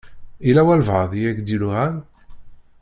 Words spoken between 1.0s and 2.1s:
i ak-d-iluɛan?